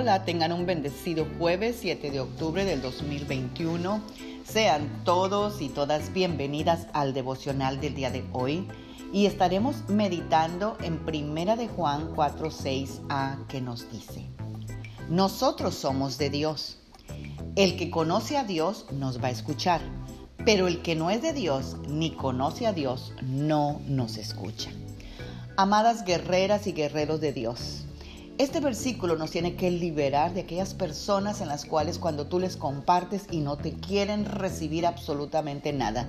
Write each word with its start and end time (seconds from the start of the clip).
Hola, 0.00 0.24
tengan 0.24 0.50
un 0.52 0.64
bendecido 0.64 1.26
jueves 1.36 1.76
7 1.80 2.10
de 2.10 2.20
octubre 2.20 2.64
del 2.64 2.80
2021. 2.80 4.00
Sean 4.46 5.04
todos 5.04 5.60
y 5.60 5.68
todas 5.68 6.14
bienvenidas 6.14 6.86
al 6.94 7.12
devocional 7.12 7.82
del 7.82 7.94
día 7.94 8.10
de 8.10 8.24
hoy 8.32 8.66
y 9.12 9.26
estaremos 9.26 9.90
meditando 9.90 10.78
en 10.82 11.04
Primera 11.04 11.54
de 11.54 11.68
Juan 11.68 12.14
4:6a 12.14 13.46
que 13.46 13.60
nos 13.60 13.92
dice: 13.92 14.24
Nosotros 15.10 15.74
somos 15.74 16.16
de 16.16 16.30
Dios. 16.30 16.78
El 17.54 17.76
que 17.76 17.90
conoce 17.90 18.38
a 18.38 18.44
Dios 18.44 18.86
nos 18.92 19.22
va 19.22 19.26
a 19.28 19.32
escuchar, 19.32 19.82
pero 20.46 20.66
el 20.66 20.80
que 20.80 20.96
no 20.96 21.10
es 21.10 21.20
de 21.20 21.34
Dios 21.34 21.76
ni 21.88 22.12
conoce 22.12 22.66
a 22.66 22.72
Dios 22.72 23.12
no 23.22 23.82
nos 23.86 24.16
escucha. 24.16 24.70
Amadas 25.58 26.06
guerreras 26.06 26.66
y 26.66 26.72
guerreros 26.72 27.20
de 27.20 27.34
Dios, 27.34 27.84
este 28.42 28.60
versículo 28.60 29.16
nos 29.16 29.32
tiene 29.32 29.54
que 29.54 29.70
liberar 29.70 30.32
de 30.32 30.40
aquellas 30.40 30.72
personas 30.72 31.42
en 31.42 31.48
las 31.48 31.66
cuales 31.66 31.98
cuando 31.98 32.26
tú 32.26 32.38
les 32.38 32.56
compartes 32.56 33.26
y 33.30 33.40
no 33.40 33.58
te 33.58 33.74
quieren 33.74 34.24
recibir 34.24 34.86
absolutamente 34.86 35.74
nada. 35.74 36.08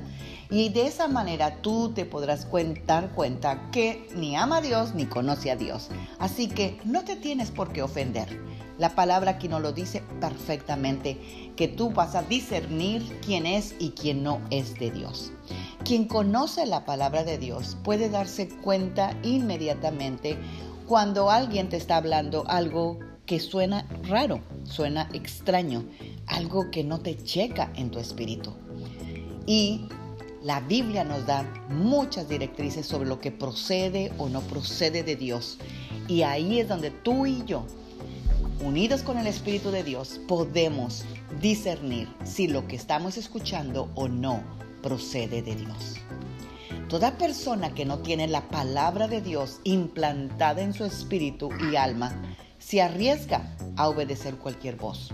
Y 0.50 0.70
de 0.70 0.88
esa 0.88 1.10
manera 1.10 1.62
tú 1.62 1.92
te 1.94 2.06
podrás 2.06 2.48
dar 2.86 3.12
cuenta 3.12 3.70
que 3.72 4.08
ni 4.16 4.38
ama 4.38 4.58
a 4.58 4.62
Dios 4.62 4.96
ni 4.96 5.08
conoce 5.08 5.52
a 5.52 5.58
Dios. 5.58 5.90
Así 6.20 6.48
que 6.48 6.80
no 6.86 7.04
te 7.04 7.18
tienes 7.18 7.52
por 7.52 7.74
qué 7.74 7.82
ofender. 7.82 8.40
La 8.78 8.96
palabra 8.96 9.32
aquí 9.32 9.50
nos 9.50 9.62
lo 9.62 9.74
dice 9.74 10.02
perfectamente, 10.22 11.52
que 11.58 11.68
tú 11.68 11.92
vas 11.92 12.16
a 12.16 12.24
discernir 12.24 13.20
quién 13.26 13.46
es 13.46 13.76
y 13.78 13.90
quién 13.90 14.24
no 14.24 14.40
es 14.52 14.80
de 14.80 14.90
Dios. 14.90 15.34
Quien 15.84 16.06
conoce 16.06 16.66
la 16.66 16.86
palabra 16.86 17.26
de 17.26 17.38
Dios 17.38 17.76
puede 17.84 18.10
darse 18.10 18.48
cuenta 18.48 19.18
inmediatamente 19.22 20.38
cuando 20.88 21.30
alguien 21.30 21.70
te 21.70 21.78
está 21.78 21.98
hablando 21.98 22.46
algo 22.48 23.00
que 23.26 23.40
suena 23.40 23.86
raro, 24.04 24.42
suena 24.64 25.10
extraño, 25.14 25.86
algo 26.28 26.70
que 26.72 26.84
no 26.84 27.00
te 27.00 27.18
checa 27.24 27.72
en 27.76 27.92
tu 27.92 28.00
espíritu. 28.00 28.54
Y 29.46 29.86
la 30.44 30.60
Biblia 30.60 31.04
nos 31.04 31.26
da 31.26 31.44
muchas 31.70 32.28
directrices 32.28 32.86
sobre 32.86 33.08
lo 33.08 33.20
que 33.20 33.32
procede 33.32 34.12
o 34.18 34.28
no 34.28 34.42
procede 34.42 35.04
de 35.04 35.16
Dios. 35.16 35.58
Y 36.08 36.24
ahí 36.24 36.60
es 36.60 36.68
donde 36.68 36.90
tú 36.90 37.26
y 37.26 37.44
yo, 37.46 37.64
unidos 38.64 39.02
con 39.04 39.18
el 39.18 39.28
Espíritu 39.28 39.72
de 39.72 39.84
Dios, 39.84 40.20
podemos 40.28 41.06
discernir 41.42 42.10
si 42.24 42.48
lo 42.48 42.68
que 42.68 42.76
estamos 42.76 43.18
escuchando 43.18 43.90
o 43.96 44.08
no 44.08 44.44
procede 44.82 45.42
de 45.42 45.56
Dios. 45.56 45.96
Toda 46.92 47.18
persona 47.18 47.74
que 47.74 47.86
no 47.86 48.00
tiene 48.00 48.28
la 48.28 48.50
palabra 48.50 49.08
de 49.08 49.22
Dios 49.22 49.62
implantada 49.64 50.62
en 50.62 50.74
su 50.74 50.84
espíritu 50.84 51.50
y 51.72 51.78
alma 51.78 52.12
se 52.60 52.82
arriesga 52.82 53.56
a 53.78 53.88
obedecer 53.88 54.36
cualquier 54.36 54.76
voz. 54.76 55.14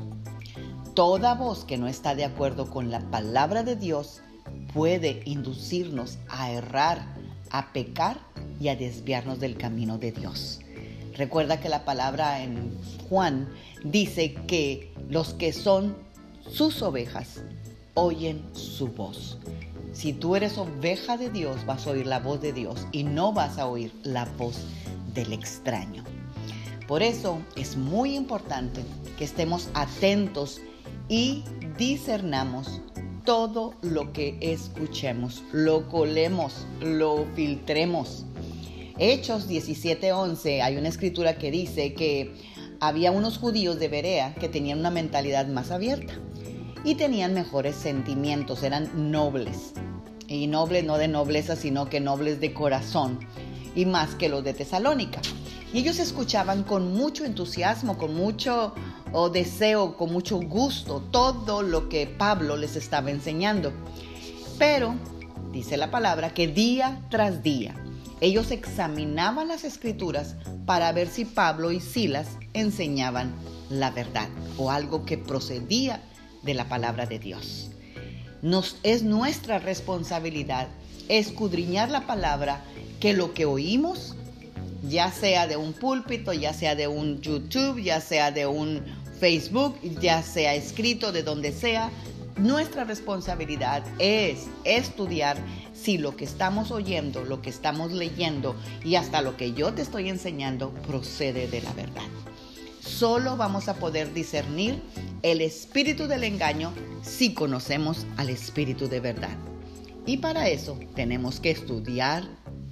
Toda 0.96 1.36
voz 1.36 1.66
que 1.66 1.78
no 1.78 1.88
está 1.88 2.16
de 2.16 2.26
acuerdo 2.26 2.72
con 2.72 2.90
la 2.90 3.02
palabra 3.12 3.62
de 3.62 3.76
Dios 3.76 4.24
puede 4.74 5.22
inducirnos 5.26 6.18
a 6.30 6.50
errar, 6.52 7.14
a 7.52 7.72
pecar 7.74 8.22
y 8.60 8.70
a 8.70 8.76
desviarnos 8.76 9.40
del 9.40 9.56
camino 9.56 10.00
de 10.00 10.14
Dios. 10.14 10.62
Recuerda 11.16 11.60
que 11.60 11.70
la 11.70 11.86
palabra 11.86 12.42
en 12.42 12.76
Juan 13.08 13.50
dice 13.84 14.34
que 14.48 14.92
los 15.12 15.36
que 15.36 15.54
son 15.54 15.96
sus 16.50 16.82
ovejas 16.82 17.44
oyen 17.94 18.42
su 18.54 18.88
voz. 18.88 19.38
Si 19.98 20.14
tú 20.14 20.36
eres 20.36 20.60
oveja 20.60 21.18
de 21.18 21.32
Dios, 21.32 21.66
vas 21.66 21.88
a 21.88 21.90
oír 21.90 22.06
la 22.06 22.20
voz 22.20 22.40
de 22.40 22.54
Dios 22.54 22.86
y 22.92 23.04
no 23.04 23.34
vas 23.34 23.58
a 23.58 23.66
oír 23.66 23.92
la 24.04 24.26
voz 24.38 24.60
del 25.16 25.34
extraño. 25.34 26.04
Por 26.88 27.02
eso 27.02 27.40
es 27.56 27.78
muy 27.78 28.16
importante 28.16 28.84
que 29.18 29.26
estemos 29.26 29.70
atentos 29.74 30.62
y 31.10 31.44
discernamos 31.80 32.80
todo 33.26 33.74
lo 33.82 34.14
que 34.14 34.38
escuchemos, 34.40 35.42
lo 35.52 35.90
colemos, 35.90 36.68
lo 36.80 37.26
filtremos. 37.34 38.24
Hechos 39.00 39.50
17:11 39.50 40.62
hay 40.62 40.78
una 40.78 40.90
escritura 40.90 41.40
que 41.40 41.50
dice 41.50 41.96
que 41.96 42.36
había 42.80 43.10
unos 43.10 43.40
judíos 43.40 43.80
de 43.80 43.88
Berea 43.88 44.36
que 44.36 44.48
tenían 44.48 44.78
una 44.78 44.92
mentalidad 44.92 45.48
más 45.48 45.72
abierta 45.72 46.14
y 46.84 46.94
tenían 46.94 47.34
mejores 47.34 47.76
sentimientos, 47.76 48.62
eran 48.62 49.12
nobles 49.12 49.74
y 50.28 50.48
nobles 50.48 50.84
no 50.84 50.98
de 50.98 51.08
nobleza, 51.08 51.56
sino 51.56 51.90
que 51.90 52.00
nobles 52.00 52.40
de 52.40 52.54
corazón, 52.54 53.20
y 53.76 53.86
más 53.86 54.16
que 54.16 54.30
los 54.30 54.44
de 54.44 54.54
Tesalónica. 54.54 55.22
Y 55.74 55.80
ellos 55.80 56.00
escuchaban 56.00 56.64
con 56.64 56.94
mucho 56.94 57.26
entusiasmo, 57.26 57.98
con 57.98 58.16
mucho 58.16 58.74
deseo, 59.32 59.96
con 59.98 60.12
mucho 60.12 60.40
gusto 60.40 61.02
todo 61.12 61.62
lo 61.62 61.90
que 61.90 62.08
Pablo 62.08 62.58
les 62.58 62.76
estaba 62.76 63.12
enseñando. 63.12 63.74
Pero, 64.58 64.96
dice 65.52 65.78
la 65.78 65.92
palabra, 65.92 66.34
que 66.34 66.48
día 66.48 67.02
tras 67.10 67.44
día 67.44 67.76
ellos 68.20 68.50
examinaban 68.52 69.48
las 69.48 69.64
escrituras 69.64 70.36
para 70.66 70.92
ver 70.92 71.08
si 71.08 71.26
Pablo 71.26 71.72
y 71.72 71.80
Silas 71.80 72.28
enseñaban 72.54 73.34
la 73.70 73.92
verdad 73.92 74.30
o 74.58 74.72
algo 74.72 75.06
que 75.06 75.18
procedía 75.18 76.02
de 76.42 76.54
la 76.54 76.68
palabra 76.68 77.06
de 77.06 77.20
Dios. 77.20 77.72
Nos, 78.48 78.78
es 78.84 79.04
nuestra 79.04 79.60
responsabilidad 79.60 80.70
escudriñar 81.10 81.90
la 81.90 82.08
palabra 82.08 82.64
que 83.02 83.12
lo 83.12 83.34
que 83.34 83.44
oímos, 83.44 84.16
ya 84.88 85.12
sea 85.12 85.48
de 85.48 85.58
un 85.58 85.74
púlpito, 85.74 86.32
ya 86.32 86.54
sea 86.54 86.74
de 86.74 86.88
un 86.88 87.20
YouTube, 87.20 87.84
ya 87.84 88.00
sea 88.00 88.32
de 88.32 88.46
un 88.46 88.84
Facebook, 89.20 89.78
ya 90.00 90.24
sea 90.24 90.56
escrito 90.56 91.12
de 91.12 91.24
donde 91.24 91.52
sea, 91.52 91.92
nuestra 92.38 92.86
responsabilidad 92.86 93.84
es 94.00 94.46
estudiar 94.64 95.36
si 95.74 95.98
lo 95.98 96.16
que 96.16 96.24
estamos 96.24 96.72
oyendo, 96.72 97.26
lo 97.26 97.42
que 97.42 97.50
estamos 97.50 97.92
leyendo 97.92 98.56
y 98.82 98.96
hasta 98.96 99.22
lo 99.22 99.36
que 99.36 99.52
yo 99.52 99.74
te 99.74 99.82
estoy 99.82 100.08
enseñando 100.08 100.70
procede 100.88 101.50
de 101.50 101.60
la 101.64 101.74
verdad. 101.74 102.08
Solo 102.80 103.36
vamos 103.36 103.68
a 103.68 103.74
poder 103.74 104.14
discernir 104.14 104.82
el 105.24 105.42
espíritu 105.42 106.08
del 106.08 106.24
engaño 106.24 106.72
si 107.02 107.34
conocemos 107.34 108.06
al 108.18 108.30
espíritu 108.30 108.88
de 108.88 109.00
verdad. 109.00 109.38
Y 110.06 110.18
para 110.18 110.48
eso 110.48 110.80
tenemos 110.96 111.40
que 111.40 111.52
estudiar, 111.52 112.24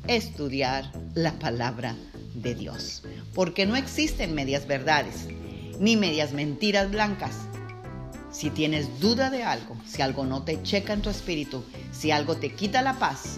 estudiar 0.08 0.92
la 1.14 1.34
palabra 1.34 1.96
de 2.34 2.56
Dios. 2.56 3.04
Porque 3.34 3.66
no 3.66 3.76
existen 3.76 4.34
medias 4.34 4.68
verdades, 4.68 5.28
ni 5.80 5.98
medias 5.98 6.34
mentiras 6.34 6.90
blancas. 6.92 7.36
Si 8.32 8.50
tienes 8.50 9.00
duda 9.00 9.30
de 9.30 9.44
algo, 9.44 9.76
si 9.86 10.02
algo 10.02 10.26
no 10.26 10.44
te 10.44 10.62
checa 10.64 10.94
en 10.94 11.02
tu 11.02 11.10
espíritu, 11.10 11.64
si 11.92 12.12
algo 12.12 12.36
te 12.36 12.54
quita 12.54 12.82
la 12.82 13.00
paz, 13.00 13.38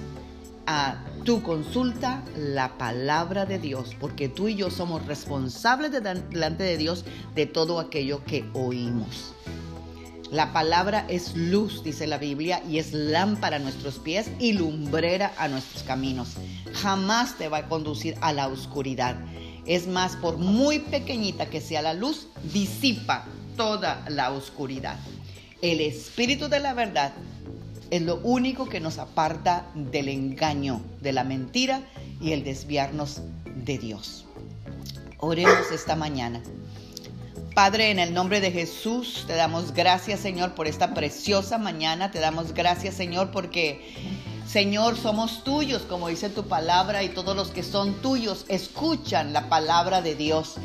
a 0.67 0.97
tu 1.23 1.41
consulta 1.41 2.23
la 2.35 2.77
palabra 2.77 3.45
de 3.45 3.57
Dios, 3.57 3.95
porque 3.99 4.29
tú 4.29 4.49
y 4.49 4.55
yo 4.55 4.69
somos 4.69 5.05
responsables 5.05 5.91
delante 5.91 6.63
de 6.63 6.77
Dios 6.77 7.05
de 7.33 7.45
todo 7.45 7.79
aquello 7.79 8.23
que 8.25 8.45
oímos. 8.53 9.33
La 10.29 10.51
palabra 10.51 11.05
es 11.07 11.35
luz, 11.37 11.83
dice 11.83 12.05
la 12.05 12.17
Biblia, 12.17 12.61
y 12.69 12.79
es 12.79 12.91
lámpara 12.91 13.55
a 13.55 13.59
nuestros 13.59 13.97
pies 13.97 14.29
y 14.39 14.53
lumbrera 14.53 15.33
a 15.37 15.47
nuestros 15.47 15.83
caminos. 15.83 16.33
Jamás 16.73 17.37
te 17.37 17.47
va 17.47 17.59
a 17.59 17.69
conducir 17.69 18.15
a 18.19 18.33
la 18.33 18.49
oscuridad. 18.49 19.15
Es 19.65 19.87
más, 19.87 20.17
por 20.17 20.37
muy 20.37 20.79
pequeñita 20.79 21.49
que 21.49 21.61
sea 21.61 21.81
la 21.81 21.93
luz, 21.93 22.27
disipa 22.51 23.25
toda 23.55 24.03
la 24.09 24.31
oscuridad. 24.31 24.97
El 25.61 25.79
Espíritu 25.79 26.49
de 26.49 26.59
la 26.59 26.73
verdad 26.73 27.13
es 27.89 28.01
lo 28.01 28.17
único 28.17 28.67
que 28.67 28.79
nos 28.79 28.97
aparta 28.97 29.67
del 29.73 30.09
engaño, 30.09 30.81
de 31.01 31.13
la 31.13 31.23
mentira 31.23 31.81
y 32.21 32.31
el 32.31 32.43
desviarnos 32.43 33.21
de 33.45 33.77
Dios. 33.77 34.25
Oremos 35.19 35.71
esta 35.71 35.95
mañana. 35.95 36.41
Padre, 37.55 37.89
en 37.89 37.97
el 37.97 38.13
nombre 38.13 38.39
de 38.39 38.51
Jesús, 38.51 39.23
te 39.25 39.33
damos 39.33 39.73
gracias, 39.73 40.19
Señor, 40.19 40.53
por 40.53 40.67
esta 40.67 40.93
preciosa 40.93 41.57
mañana. 41.57 42.11
Te 42.11 42.19
damos 42.19 42.53
gracias, 42.53 42.93
Señor, 42.93 43.31
porque, 43.31 43.95
Señor, 44.47 44.97
somos 44.97 45.43
tuyos, 45.43 45.81
como 45.81 46.07
dice 46.07 46.29
tu 46.29 46.47
palabra, 46.47 47.03
y 47.03 47.09
todos 47.09 47.35
los 47.35 47.49
que 47.49 47.63
son 47.63 47.95
tuyos 47.95 48.45
escuchan 48.47 49.33
la 49.33 49.49
palabra 49.49 50.01
de 50.01 50.15
Dios. 50.15 50.55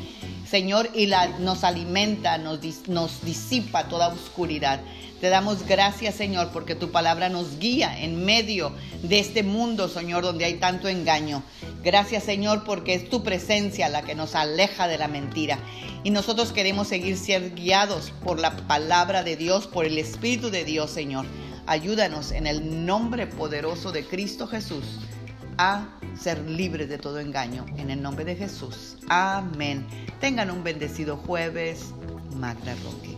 Señor, 0.49 0.89
y 0.93 1.11
nos 1.39 1.65
alimenta, 1.65 2.37
nos, 2.37 2.59
nos 2.87 3.25
disipa 3.25 3.89
toda 3.89 4.07
oscuridad. 4.07 4.79
Te 5.19 5.27
damos 5.27 5.65
gracias, 5.65 6.15
Señor, 6.15 6.51
porque 6.53 6.75
tu 6.75 6.91
palabra 6.91 7.27
nos 7.27 7.59
guía 7.59 7.99
en 7.99 8.23
medio 8.23 8.71
de 9.01 9.19
este 9.19 9.43
mundo, 9.43 9.89
Señor, 9.89 10.23
donde 10.23 10.45
hay 10.45 10.55
tanto 10.55 10.87
engaño. 10.87 11.43
Gracias, 11.83 12.23
Señor, 12.23 12.63
porque 12.63 12.93
es 12.93 13.09
tu 13.09 13.21
presencia 13.21 13.89
la 13.89 14.03
que 14.03 14.15
nos 14.15 14.33
aleja 14.33 14.87
de 14.87 14.97
la 14.97 15.09
mentira. 15.09 15.59
Y 16.05 16.11
nosotros 16.11 16.53
queremos 16.53 16.87
seguir 16.87 17.17
siendo 17.17 17.53
guiados 17.53 18.13
por 18.23 18.39
la 18.39 18.55
palabra 18.55 19.23
de 19.23 19.35
Dios, 19.35 19.67
por 19.67 19.85
el 19.85 19.97
Espíritu 19.97 20.51
de 20.51 20.63
Dios, 20.63 20.89
Señor. 20.89 21.25
Ayúdanos 21.65 22.31
en 22.31 22.45
el 22.45 22.85
nombre 22.85 23.25
poderoso 23.25 23.91
de 23.91 24.05
Cristo 24.05 24.47
Jesús. 24.47 24.99
a 25.57 25.87
ser 26.17 26.39
libres 26.49 26.89
de 26.89 26.97
todo 26.97 27.19
engaño. 27.19 27.65
En 27.77 27.91
el 27.91 28.01
nombre 28.01 28.25
de 28.25 28.35
Jesús. 28.35 28.97
Amén. 29.07 29.85
Tengan 30.19 30.49
un 30.49 30.63
bendecido 30.63 31.15
jueves. 31.15 31.93
Magda 32.35 32.75
Roque. 32.83 33.12